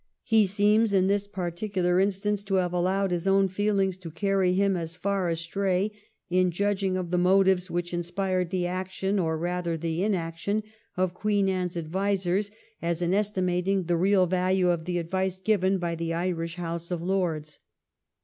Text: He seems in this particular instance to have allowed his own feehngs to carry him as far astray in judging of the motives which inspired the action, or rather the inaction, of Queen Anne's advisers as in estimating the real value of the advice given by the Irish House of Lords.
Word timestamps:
He 0.23 0.47
seems 0.47 0.93
in 0.93 1.05
this 1.05 1.27
particular 1.27 1.99
instance 1.99 2.43
to 2.45 2.55
have 2.55 2.73
allowed 2.73 3.11
his 3.11 3.27
own 3.27 3.47
feehngs 3.47 3.99
to 3.99 4.09
carry 4.09 4.53
him 4.53 4.75
as 4.75 4.95
far 4.95 5.29
astray 5.29 5.91
in 6.27 6.49
judging 6.49 6.97
of 6.97 7.11
the 7.11 7.19
motives 7.19 7.69
which 7.69 7.93
inspired 7.93 8.49
the 8.49 8.65
action, 8.65 9.19
or 9.19 9.37
rather 9.37 9.77
the 9.77 10.01
inaction, 10.03 10.63
of 10.97 11.13
Queen 11.13 11.47
Anne's 11.47 11.77
advisers 11.77 12.49
as 12.81 13.03
in 13.03 13.13
estimating 13.13 13.83
the 13.83 13.95
real 13.95 14.25
value 14.25 14.71
of 14.71 14.85
the 14.85 14.97
advice 14.97 15.37
given 15.37 15.77
by 15.77 15.93
the 15.93 16.15
Irish 16.15 16.55
House 16.55 16.89
of 16.89 17.03
Lords. 17.03 17.59